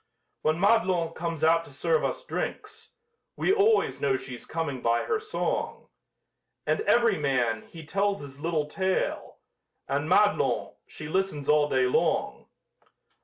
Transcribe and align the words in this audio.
When 0.41 0.59
Madelon 0.59 1.13
comes 1.13 1.43
out 1.43 1.63
to 1.65 1.71
serve 1.71 2.03
us 2.03 2.23
drinks, 2.23 2.93
We 3.37 3.53
always 3.53 4.01
know 4.01 4.15
she's 4.17 4.47
coming 4.47 4.81
by 4.81 5.03
her 5.03 5.19
song! 5.19 5.89
And 6.65 6.81
every 6.87 7.19
man, 7.19 7.61
he 7.67 7.85
tells 7.85 8.19
his 8.19 8.39
little 8.39 8.65
tale, 8.65 9.37
And 9.87 10.09
Madelon, 10.09 10.73
she 10.87 11.07
listens 11.07 11.47
all 11.47 11.69
day 11.69 11.85
long. 11.85 12.47